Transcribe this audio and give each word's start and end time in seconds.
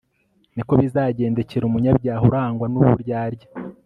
ni 0.55 0.63
ko 0.67 0.73
bizagendekera 0.81 1.63
umunyabyaha 1.65 2.23
urangwa 2.29 2.65
n'uburyarya 2.71 3.47